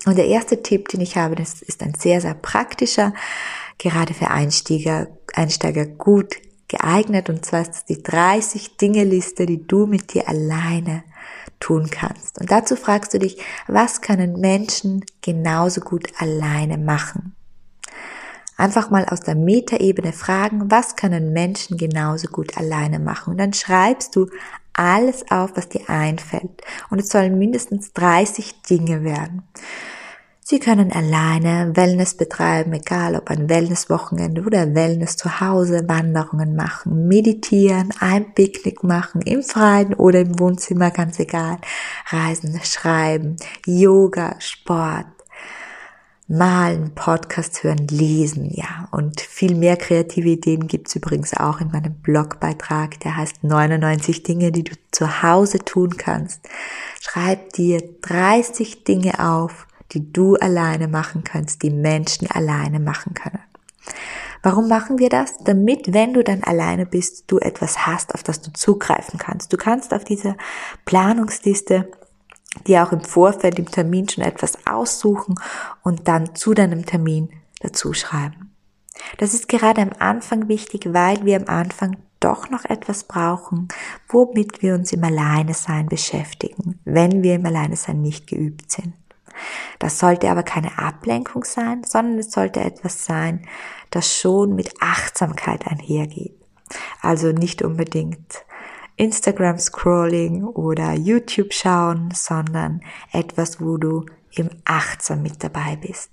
Und 0.05 0.17
der 0.17 0.27
erste 0.27 0.61
Tipp, 0.63 0.89
den 0.89 1.01
ich 1.01 1.17
habe, 1.17 1.35
das 1.35 1.61
ist 1.61 1.83
ein 1.83 1.93
sehr, 1.93 2.21
sehr 2.21 2.33
praktischer, 2.33 3.13
gerade 3.77 4.13
für 4.13 4.29
Einsteiger, 4.29 5.07
Einsteiger 5.33 5.85
gut 5.85 6.37
geeignet. 6.67 7.29
Und 7.29 7.45
zwar 7.45 7.61
ist 7.61 7.73
es 7.73 7.85
die 7.85 8.01
30 8.01 8.77
Dinge 8.77 9.03
Liste, 9.03 9.45
die 9.45 9.65
du 9.65 9.85
mit 9.85 10.13
dir 10.13 10.27
alleine 10.27 11.03
tun 11.59 11.89
kannst. 11.89 12.39
Und 12.39 12.51
dazu 12.51 12.75
fragst 12.75 13.13
du 13.13 13.19
dich, 13.19 13.37
was 13.67 14.01
können 14.01 14.39
Menschen 14.39 15.03
genauso 15.21 15.81
gut 15.81 16.07
alleine 16.19 16.77
machen? 16.77 17.36
Einfach 18.57 18.89
mal 18.89 19.05
aus 19.05 19.21
der 19.21 19.35
Metaebene 19.35 20.11
fragen, 20.11 20.71
was 20.71 20.95
können 20.95 21.31
Menschen 21.31 21.77
genauso 21.77 22.27
gut 22.27 22.57
alleine 22.57 22.99
machen? 22.99 23.31
Und 23.31 23.37
dann 23.37 23.53
schreibst 23.53 24.15
du 24.15 24.27
alles 24.73 25.29
auf, 25.29 25.51
was 25.55 25.69
dir 25.69 25.89
einfällt. 25.89 26.61
Und 26.89 26.99
es 26.99 27.09
sollen 27.09 27.37
mindestens 27.37 27.93
30 27.93 28.63
Dinge 28.63 29.03
werden. 29.03 29.43
Sie 30.49 30.59
können 30.59 30.93
alleine 30.93 31.75
Wellness 31.75 32.15
betreiben, 32.15 32.71
egal 32.71 33.17
ob 33.17 33.29
ein 33.29 33.49
Wellnesswochenende 33.49 34.43
oder 34.43 34.73
Wellness 34.73 35.17
zu 35.17 35.41
Hause, 35.41 35.89
Wanderungen 35.89 36.55
machen, 36.55 37.09
meditieren, 37.09 37.89
ein 37.99 38.33
Picknick 38.33 38.81
machen, 38.81 39.21
im 39.23 39.43
Freien 39.43 39.93
oder 39.93 40.21
im 40.21 40.39
Wohnzimmer, 40.39 40.89
ganz 40.89 41.19
egal, 41.19 41.57
reisen, 42.07 42.57
schreiben, 42.63 43.35
Yoga, 43.65 44.39
Sport, 44.39 45.16
malen, 46.27 46.93
Podcast 46.93 47.63
hören, 47.63 47.87
lesen, 47.87 48.49
ja. 48.51 48.87
Und 48.91 49.21
viel 49.21 49.55
mehr 49.55 49.77
kreative 49.77 50.29
Ideen 50.29 50.67
gibt's 50.67 50.95
übrigens 50.95 51.33
auch 51.33 51.61
in 51.61 51.71
meinem 51.71 51.95
Blogbeitrag, 51.95 52.99
der 52.99 53.15
heißt 53.15 53.43
99 53.43 54.23
Dinge, 54.23 54.51
die 54.51 54.63
du 54.63 54.73
zu 54.91 55.23
Hause 55.23 55.59
tun 55.59 55.95
kannst. 55.97 56.41
Schreib 57.01 57.53
dir 57.53 57.81
30 58.01 58.83
Dinge 58.83 59.25
auf, 59.25 59.67
die 59.93 60.11
du 60.11 60.35
alleine 60.35 60.87
machen 60.87 61.23
kannst, 61.23 61.63
die 61.63 61.69
Menschen 61.69 62.29
alleine 62.29 62.79
machen 62.79 63.13
können. 63.13 63.39
Warum 64.43 64.67
machen 64.67 64.99
wir 64.99 65.09
das? 65.09 65.37
Damit, 65.43 65.93
wenn 65.93 66.13
du 66.13 66.23
dann 66.23 66.43
alleine 66.43 66.85
bist, 66.85 67.25
du 67.27 67.39
etwas 67.39 67.87
hast, 67.87 68.13
auf 68.13 68.23
das 68.23 68.41
du 68.41 68.51
zugreifen 68.51 69.17
kannst. 69.17 69.51
Du 69.51 69.57
kannst 69.57 69.93
auf 69.93 70.03
dieser 70.03 70.35
Planungsliste 70.85 71.89
dir 72.65 72.83
auch 72.83 72.91
im 72.91 73.01
Vorfeld 73.01 73.59
im 73.59 73.69
Termin 73.69 74.09
schon 74.09 74.23
etwas 74.23 74.65
aussuchen 74.65 75.35
und 75.83 76.07
dann 76.07 76.35
zu 76.35 76.53
deinem 76.53 76.85
Termin 76.85 77.29
dazu 77.59 77.93
schreiben. 77.93 78.53
Das 79.17 79.33
ist 79.33 79.47
gerade 79.47 79.81
am 79.81 79.91
Anfang 79.99 80.47
wichtig, 80.47 80.93
weil 80.93 81.23
wir 81.23 81.37
am 81.37 81.47
Anfang 81.47 81.97
doch 82.19 82.49
noch 82.49 82.65
etwas 82.65 83.03
brauchen, 83.03 83.67
womit 84.09 84.61
wir 84.61 84.73
uns 84.73 84.91
im 84.91 85.03
Alleine 85.03 85.53
sein 85.53 85.87
beschäftigen, 85.87 86.79
wenn 86.83 87.21
wir 87.21 87.35
im 87.35 87.45
Alleine 87.45 87.75
sein 87.75 88.01
nicht 88.01 88.27
geübt 88.27 88.71
sind. 88.71 88.93
Das 89.77 89.99
sollte 89.99 90.29
aber 90.29 90.41
keine 90.41 90.79
Ablenkung 90.79 91.43
sein, 91.43 91.83
sondern 91.83 92.17
es 92.17 92.31
sollte 92.31 92.59
etwas 92.59 93.05
sein, 93.05 93.47
das 93.91 94.15
schon 94.15 94.55
mit 94.55 94.73
Achtsamkeit 94.81 95.67
einhergeht. 95.67 96.35
Also 97.01 97.31
nicht 97.31 97.61
unbedingt 97.61 98.43
Instagram 98.97 99.57
Scrolling 99.57 100.43
oder 100.43 100.93
YouTube 100.93 101.53
schauen, 101.53 102.09
sondern 102.13 102.81
etwas, 103.11 103.61
wo 103.61 103.77
du 103.77 104.05
im 104.35 104.49
Achtsam 104.65 105.21
mit 105.21 105.43
dabei 105.43 105.77
bist. 105.77 106.09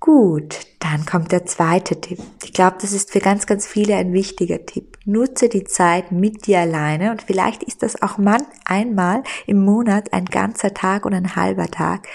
Gut, 0.00 0.66
dann 0.78 1.04
kommt 1.04 1.32
der 1.32 1.46
zweite 1.46 2.00
Tipp. 2.00 2.18
Ich 2.44 2.52
glaube, 2.52 2.76
das 2.80 2.92
ist 2.92 3.10
für 3.10 3.18
ganz, 3.18 3.46
ganz 3.46 3.66
viele 3.66 3.96
ein 3.96 4.12
wichtiger 4.12 4.64
Tipp. 4.64 4.98
Nutze 5.04 5.48
die 5.48 5.64
Zeit 5.64 6.12
mit 6.12 6.46
dir 6.46 6.60
alleine 6.60 7.10
und 7.10 7.22
vielleicht 7.22 7.62
ist 7.62 7.82
das 7.82 8.00
auch 8.02 8.16
man 8.18 8.42
einmal 8.64 9.22
im 9.46 9.64
Monat 9.64 10.12
ein 10.12 10.26
ganzer 10.26 10.74
Tag 10.74 11.06
oder 11.06 11.16
ein 11.16 11.34
halber 11.34 11.66
Tag 11.66 12.06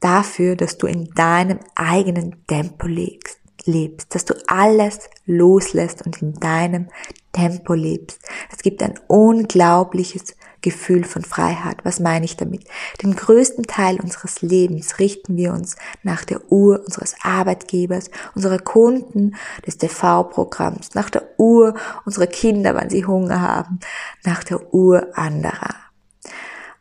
dafür, 0.00 0.54
dass 0.54 0.78
du 0.78 0.86
in 0.86 1.10
deinem 1.14 1.58
eigenen 1.74 2.46
Tempo 2.46 2.86
lebst, 2.86 3.38
lebst, 3.66 4.14
dass 4.14 4.24
du 4.24 4.34
alles 4.46 5.10
loslässt 5.26 6.04
und 6.04 6.20
in 6.22 6.34
deinem 6.34 6.88
Tempo 7.32 7.74
lebst. 7.74 8.20
Es 8.52 8.58
gibt 8.58 8.82
ein 8.82 8.98
unglaubliches 9.08 10.36
Gefühl 10.64 11.04
von 11.04 11.22
Freiheit. 11.22 11.84
Was 11.84 12.00
meine 12.00 12.24
ich 12.24 12.38
damit? 12.38 12.64
Den 13.02 13.14
größten 13.14 13.64
Teil 13.64 14.00
unseres 14.00 14.40
Lebens 14.40 14.98
richten 14.98 15.36
wir 15.36 15.52
uns 15.52 15.76
nach 16.02 16.24
der 16.24 16.50
Uhr 16.50 16.82
unseres 16.82 17.14
Arbeitgebers, 17.22 18.10
unserer 18.34 18.58
Kunden, 18.58 19.36
des 19.66 19.76
TV-Programms, 19.76 20.94
nach 20.94 21.10
der 21.10 21.38
Uhr 21.38 21.74
unserer 22.06 22.26
Kinder, 22.26 22.74
wann 22.74 22.88
sie 22.88 23.04
Hunger 23.04 23.42
haben, 23.42 23.80
nach 24.24 24.42
der 24.42 24.72
Uhr 24.72 25.08
anderer. 25.18 25.74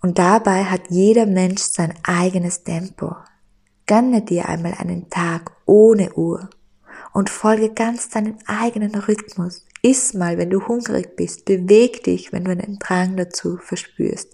Und 0.02 0.18
dabei 0.18 0.64
hat 0.64 0.84
jeder 0.90 1.26
Mensch 1.26 1.62
sein 1.62 1.94
eigenes 2.04 2.64
Tempo. 2.64 3.16
Gönne 3.86 4.22
dir 4.22 4.48
einmal 4.48 4.76
einen 4.78 5.10
Tag 5.10 5.52
ohne 5.66 6.14
Uhr 6.14 6.50
und 7.14 7.30
folge 7.30 7.70
ganz 7.70 8.10
deinem 8.10 8.38
eigenen 8.48 8.96
Rhythmus. 8.96 9.66
Iss 9.86 10.14
mal, 10.14 10.38
wenn 10.38 10.50
du 10.50 10.66
hungrig 10.66 11.18
bist. 11.18 11.44
Beweg 11.44 12.06
dich, 12.06 12.32
wenn 12.32 12.46
du 12.46 12.52
einen 12.52 12.80
Drang 12.80 13.18
dazu 13.18 13.58
verspürst 13.58 14.34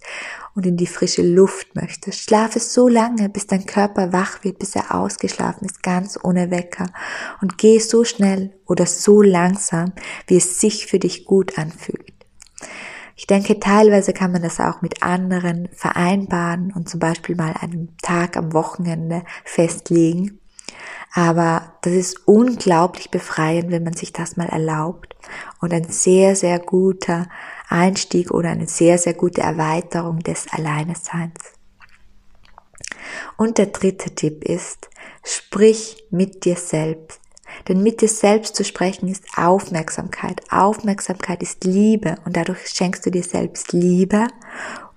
und 0.54 0.66
in 0.66 0.78
die 0.78 0.86
frische 0.86 1.24
Luft 1.24 1.76
möchtest. 1.76 2.22
Schlafe 2.22 2.60
so 2.60 2.88
lange, 2.88 3.30
bis 3.30 3.48
dein 3.48 3.66
Körper 3.66 4.14
wach 4.14 4.44
wird, 4.44 4.60
bis 4.60 4.76
er 4.76 4.94
ausgeschlafen 4.94 5.66
ist, 5.66 5.82
ganz 5.82 6.20
ohne 6.22 6.52
Wecker. 6.52 6.86
Und 7.42 7.58
geh 7.58 7.80
so 7.80 8.04
schnell 8.04 8.54
oder 8.68 8.86
so 8.86 9.24
langsam, 9.24 9.94
wie 10.28 10.38
es 10.38 10.60
sich 10.62 10.86
für 10.86 11.00
dich 11.00 11.26
gut 11.26 11.58
anfühlt. 11.58 12.14
Ich 13.16 13.26
denke, 13.26 13.60
teilweise 13.60 14.14
kann 14.14 14.32
man 14.32 14.44
das 14.44 14.60
auch 14.60 14.82
mit 14.82 15.02
anderen 15.02 15.68
vereinbaren 15.74 16.72
und 16.74 16.88
zum 16.88 17.00
Beispiel 17.00 17.36
mal 17.36 17.54
einen 17.60 17.98
Tag 18.02 18.38
am 18.38 18.54
Wochenende 18.54 19.24
festlegen. 19.44 20.40
Aber 21.14 21.74
das 21.82 21.94
ist 21.94 22.28
unglaublich 22.28 23.10
befreiend, 23.10 23.72
wenn 23.72 23.84
man 23.84 23.94
sich 23.94 24.14
das 24.14 24.38
mal 24.38 24.48
erlaubt 24.48 25.16
und 25.60 25.74
ein 25.74 25.90
sehr, 25.90 26.36
sehr 26.36 26.60
guter 26.60 27.28
Einstieg 27.68 28.32
oder 28.32 28.50
eine 28.50 28.68
sehr, 28.68 28.98
sehr 28.98 29.14
gute 29.14 29.42
Erweiterung 29.42 30.20
des 30.20 30.48
Alleineseins. 30.52 31.54
Und 33.38 33.58
der 33.58 33.68
dritte 33.68 34.14
Tipp 34.14 34.44
ist, 34.44 34.90
sprich 35.24 36.04
mit 36.12 36.46
dir 36.46 36.56
selbst. 36.56 37.20
Denn 37.68 37.82
mit 37.82 38.02
dir 38.02 38.10
selbst 38.10 38.56
zu 38.56 38.64
sprechen 38.64 39.08
ist 39.08 39.26
Aufmerksamkeit. 39.36 40.42
Aufmerksamkeit 40.52 41.42
ist 41.42 41.64
Liebe 41.64 42.16
und 42.26 42.38
dadurch 42.38 42.68
schenkst 42.70 43.06
du 43.06 43.10
dir 43.10 43.24
selbst 43.24 43.74
Liebe 43.74 44.28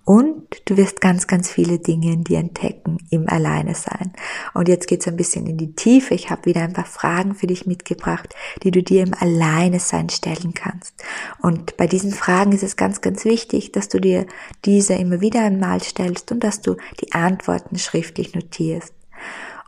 und 0.04 0.62
du 0.64 0.76
wirst 0.76 1.00
ganz, 1.00 1.26
ganz 1.26 1.50
viele 1.50 1.78
Dinge 1.78 2.12
in 2.12 2.25
dir 2.25 2.38
entdecken 2.38 2.99
im 3.11 3.28
Alleine 3.28 3.75
sein. 3.75 4.12
Und 4.52 4.68
jetzt 4.68 4.88
geht's 4.88 5.06
ein 5.06 5.16
bisschen 5.16 5.47
in 5.47 5.59
die 5.59 5.75
Tiefe. 5.75 6.14
Ich 6.14 6.30
habe 6.30 6.47
wieder 6.47 6.62
ein 6.62 6.73
paar 6.73 6.87
Fragen 6.87 7.35
für 7.35 7.47
dich 7.47 7.66
mitgebracht, 7.66 8.35
die 8.64 8.73
du 8.73 8.82
dir 8.82 9.04
im 9.04 9.14
Alleine 9.14 9.78
sein 9.78 10.09
stellen 10.09 10.54
kannst. 10.54 10.94
Und 11.40 11.76
bei 11.76 11.87
diesen 11.87 12.12
Fragen 12.12 12.52
ist 12.52 12.64
es 12.64 12.76
ganz, 12.76 13.00
ganz 13.00 13.25
wichtig, 13.25 13.71
dass 13.71 13.88
du 13.88 14.00
dir 14.00 14.26
diese 14.64 14.94
immer 14.94 15.21
wieder 15.21 15.42
einmal 15.42 15.82
stellst 15.82 16.32
und 16.32 16.42
dass 16.42 16.61
du 16.61 16.76
die 17.00 17.12
Antworten 17.12 17.78
schriftlich 17.78 18.35
notierst. 18.35 18.92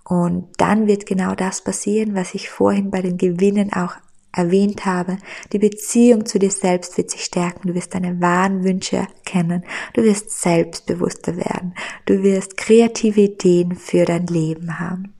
Und 0.04 0.48
dann 0.58 0.86
wird 0.86 1.06
genau 1.06 1.34
das 1.34 1.62
passieren, 1.62 2.14
was 2.14 2.34
ich 2.34 2.50
vorhin 2.50 2.90
bei 2.90 3.00
den 3.00 3.18
Gewinnen 3.18 3.72
auch 3.72 3.94
erwähnt 4.34 4.84
habe. 4.84 5.18
Die 5.52 5.58
Beziehung 5.58 6.26
zu 6.26 6.38
dir 6.38 6.50
selbst 6.50 6.96
wird 6.96 7.10
sich 7.10 7.24
stärken. 7.24 7.68
Du 7.68 7.74
wirst 7.74 7.94
deine 7.94 8.20
wahren 8.20 8.64
Wünsche 8.64 8.96
erkennen. 8.96 9.64
Du 9.92 10.02
wirst 10.02 10.30
selbstbewusster 10.42 11.36
werden. 11.36 11.74
Du 12.06 12.22
wirst 12.22 12.56
kreative 12.56 13.20
Ideen 13.20 13.76
für 13.76 14.04
dein 14.04 14.26
Leben 14.26 14.78
haben. 14.78 15.14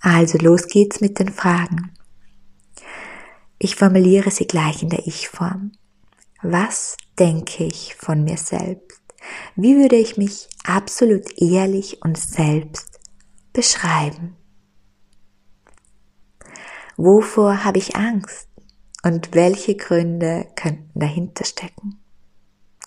Also 0.00 0.38
los 0.38 0.68
geht's 0.68 1.00
mit 1.00 1.18
den 1.18 1.30
Fragen. 1.30 1.92
Ich 3.58 3.76
formuliere 3.76 4.30
sie 4.30 4.46
gleich 4.46 4.82
in 4.82 4.90
der 4.90 5.06
Ich-Form. 5.06 5.72
Was 6.42 6.96
denke 7.18 7.64
ich 7.64 7.94
von 7.96 8.24
mir 8.24 8.36
selbst? 8.36 9.00
Wie 9.56 9.76
würde 9.76 9.96
ich 9.96 10.16
mich 10.16 10.48
absolut 10.64 11.40
ehrlich 11.40 12.02
und 12.02 12.18
selbst 12.18 13.00
beschreiben. 13.56 14.36
Wovor 16.96 17.64
habe 17.64 17.78
ich 17.78 17.94
Angst 17.94 18.48
und 19.02 19.34
welche 19.34 19.76
Gründe 19.76 20.46
könnten 20.56 20.98
dahinter 20.98 21.44
stecken? 21.44 21.98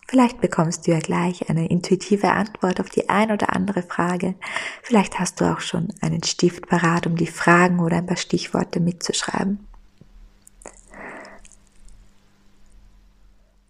Vielleicht 0.08 0.42
bekommst 0.42 0.88
du 0.88 0.92
ja 0.92 1.00
gleich 1.00 1.48
eine 1.52 1.70
intuitive 1.70 2.32
Antwort 2.32 2.80
auf 2.80 2.90
die 2.90 3.10
ein 3.10 3.32
oder 3.32 3.56
andere 3.56 3.84
Frage. 3.84 4.34
Vielleicht 4.82 5.20
hast 5.20 5.40
du 5.40 5.46
auch 5.46 5.60
schon 5.60 5.94
einen 6.02 6.24
Stift 6.24 6.68
parat, 6.68 7.06
um 7.06 7.16
die 7.16 7.28
Fragen 7.28 7.80
oder 7.80 7.98
ein 7.98 8.08
paar 8.08 8.18
Stichworte 8.18 8.80
mitzuschreiben. 8.80 9.60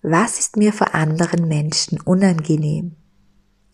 Was 0.02 0.40
ist 0.40 0.56
mir 0.56 0.72
vor 0.72 0.96
anderen 0.96 1.50
Menschen 1.50 2.00
unangenehm? 2.00 2.96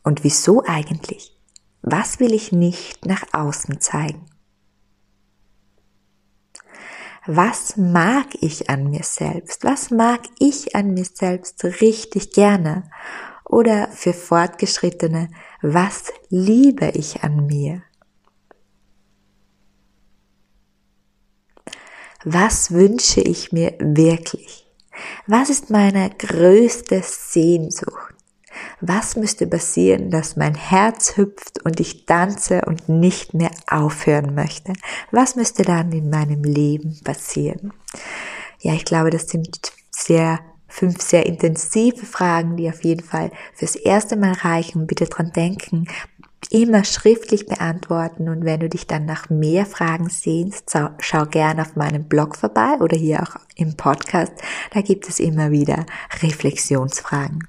Und 0.04 0.24
wieso 0.24 0.64
eigentlich? 0.66 1.38
Was 1.84 2.20
will 2.20 2.34
ich 2.34 2.52
nicht 2.52 3.06
nach 3.06 3.26
außen 3.32 3.80
zeigen? 3.80 4.26
Was 7.28 7.76
mag 7.76 8.28
ich 8.42 8.70
an 8.70 8.90
mir 8.92 9.04
selbst? 9.04 9.64
Was 9.64 9.90
mag 9.90 10.22
ich 10.38 10.76
an 10.76 10.94
mir 10.94 11.06
selbst 11.06 11.64
richtig 11.64 12.32
gerne? 12.32 12.84
Oder 13.46 13.90
für 13.90 14.14
Fortgeschrittene, 14.14 15.30
was 15.62 16.14
liebe 16.30 16.92
ich 16.94 17.24
an 17.24 17.48
mir? 17.48 17.82
Was 22.24 22.72
wünsche 22.72 23.22
ich 23.22 23.52
mir 23.52 23.76
wirklich? 23.80 24.68
Was 25.26 25.50
ist 25.50 25.70
meine 25.72 26.12
größte 26.12 27.02
Sehnsucht? 27.04 28.15
Was 28.82 29.16
müsste 29.16 29.48
passieren, 29.48 30.10
dass 30.12 30.36
mein 30.36 30.56
Herz 30.56 31.18
hüpft 31.18 31.64
und 31.64 31.80
ich 31.80 32.06
tanze 32.06 32.62
und 32.66 32.90
nicht 32.90 33.34
mehr 33.34 33.52
aufhören 33.68 34.36
möchte? 34.36 34.74
Was 35.12 35.36
müsste 35.36 35.64
dann 35.64 35.92
in 35.92 36.10
meinem 36.10 36.44
Leben 36.44 37.00
passieren? 37.04 37.74
Ja, 38.60 38.74
ich 38.74 38.86
glaube, 38.86 39.12
das 39.12 39.28
sind 39.28 39.72
sehr 39.92 40.40
fünf 40.68 41.02
sehr 41.02 41.26
intensive 41.26 42.06
Fragen, 42.06 42.58
die 42.58 42.70
auf 42.70 42.84
jeden 42.84 43.04
Fall 43.04 43.32
fürs 43.54 43.76
erste 43.76 44.18
Mal 44.18 44.34
reichen. 44.34 44.88
Bitte 44.88 45.06
dran 45.06 45.32
denken, 45.32 45.88
immer 46.50 46.84
schriftlich 46.84 47.46
beantworten 47.46 48.30
und 48.30 48.44
wenn 48.44 48.60
du 48.60 48.70
dich 48.70 48.86
dann 48.86 49.06
nach 49.06 49.30
mehr 49.30 49.66
Fragen 49.66 50.10
sehnst, 50.10 50.78
schau, 51.00 51.26
gern 51.26 51.60
auf 51.60 51.76
meinem 51.76 52.06
Blog 52.06 52.36
vorbei 52.36 52.78
oder 52.82 52.98
hier 52.98 53.24
auch 53.24 53.36
im 53.56 53.78
Podcast. 53.78 54.34
Da 54.72 54.82
gibt 54.82 55.08
es 55.08 55.20
immer 55.20 55.52
wieder 55.52 55.86
Reflexionsfragen. 56.22 57.48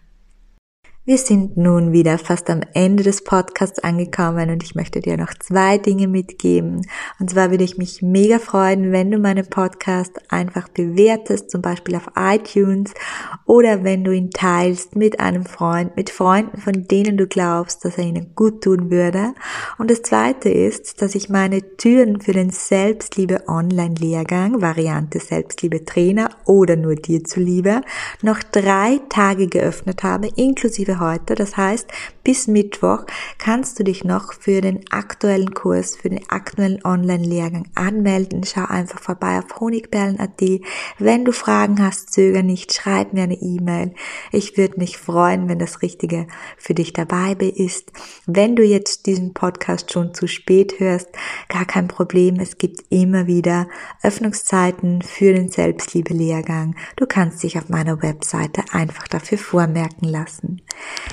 Wir 1.09 1.19
sind 1.19 1.57
nun 1.57 1.93
wieder 1.93 2.19
fast 2.19 2.51
am 2.51 2.63
Ende 2.75 3.05
des 3.05 3.23
Podcasts 3.23 3.79
angekommen 3.79 4.51
und 4.51 4.65
ich 4.65 4.75
möchte 4.75 5.01
dir 5.01 5.17
noch 5.17 5.35
zwei 5.39 5.79
Dinge 5.79 6.09
mitgeben. 6.09 6.85
Und 7.21 7.31
zwar 7.31 7.53
würde 7.53 7.63
ich 7.63 7.79
mich 7.79 8.03
mega 8.03 8.41
freuen, 8.41 8.91
wenn 8.91 9.13
du 9.13 9.19
meinen 9.19 9.47
Podcast 9.47 10.11
einfach 10.33 10.69
bewertest, 10.69 11.53
zum 11.53 11.63
Beispiel 11.63 11.95
auf 11.95 12.11
iTunes 12.17 12.93
oder 13.45 13.85
wenn 13.85 14.03
du 14.03 14.11
ihn 14.11 14.33
teilst 14.33 14.97
mit 14.97 15.21
einem 15.21 15.45
Freund, 15.45 15.97
mit 15.97 16.11
Freunden, 16.11 16.61
von 16.61 16.89
denen 16.89 17.17
du 17.17 17.29
glaubst, 17.29 17.85
dass 17.85 17.99
er 17.99 18.05
ihnen 18.05 18.33
gut 18.35 18.65
tun 18.65 18.91
würde. 18.91 19.33
Und 19.79 19.93
das 19.93 20.03
zweite 20.03 20.49
ist, 20.49 21.03
dass 21.03 21.15
ich 21.15 21.29
meine 21.29 21.77
Türen 21.77 22.21
für 22.21 22.33
den 22.33 22.51
Selbstliebe 22.51 23.45
Online-Lehrgang, 23.47 24.61
Variante 24.61 25.21
Selbstliebe 25.21 25.85
Trainer 25.85 26.31
oder 26.47 26.75
nur 26.75 26.97
dir 26.97 27.23
zuliebe, 27.23 27.83
noch 28.23 28.43
drei 28.43 28.99
Tage 29.09 29.47
geöffnet 29.47 30.03
habe, 30.03 30.31
inklusive 30.35 30.96
heute. 31.01 31.35
Das 31.35 31.57
heißt, 31.57 31.89
bis 32.25 32.47
Mittwoch 32.49 33.05
kannst 33.39 33.79
du 33.79 33.85
dich 33.85 34.05
noch 34.05 34.33
für 34.33 34.61
den 34.61 34.81
aktuellen 34.91 35.55
Kurs, 35.55 35.97
für 35.97 36.11
den 36.11 36.29
aktuellen 36.29 36.85
Online-Lehrgang 36.85 37.69
anmelden. 37.75 38.45
Schau 38.45 38.65
einfach 38.65 39.01
vorbei 39.01 39.39
auf 39.39 39.61
honigperlen.at. 39.61 40.43
Wenn 40.99 41.25
du 41.25 41.33
Fragen 41.33 41.83
hast, 41.83 42.13
zöger 42.13 42.43
nicht, 42.43 42.75
schreib 42.75 43.13
mir 43.13 43.25
eine 43.25 43.41
E-Mail. 43.41 43.95
Ich 44.33 44.57
würde 44.57 44.79
mich 44.79 44.99
freuen, 44.99 45.49
wenn 45.49 45.59
das 45.59 45.83
Richtige 45.83 46.27
für 46.57 46.75
dich 46.75 46.93
dabei 46.93 47.33
ist. 47.33 47.93
Wenn 48.27 48.57
du 48.57 48.63
jetzt 48.63 49.07
diesen 49.07 49.35
Podcast 49.35 49.93
schon 49.93 50.15
zu 50.15 50.27
spät 50.27 50.79
hörst, 50.79 51.09
gar 51.49 51.65
kein 51.65 51.89
Problem. 51.89 52.41
Es 52.41 52.59
gibt 52.59 52.85
immer 52.91 53.27
wieder 53.27 53.69
Öffnungszeiten 54.03 55.03
für 55.03 55.33
den 55.33 55.49
Selbstliebe-Lehrgang. 55.49 56.75
Du 56.97 57.07
kannst 57.07 57.43
dich 57.43 57.59
auf 57.59 57.69
meiner 57.69 58.03
Webseite 58.03 58.63
einfach 58.73 59.09
dafür 59.09 59.39
vormerken 59.39 60.09
lassen. 60.09 60.63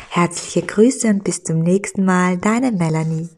Herzliche 0.09 0.61
Grüße 0.61 1.07
und 1.07 1.23
bis 1.23 1.43
zum 1.43 1.59
nächsten 1.59 2.05
Mal, 2.05 2.37
deine 2.37 2.71
Melanie. 2.71 3.29